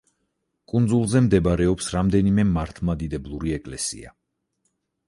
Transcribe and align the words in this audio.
კუნძულზე 0.71 1.21
მდებარეობს 1.25 1.91
რამდენიმე 1.97 2.47
მართლმადიდებლური 2.57 3.57
ეკლესია. 3.61 4.19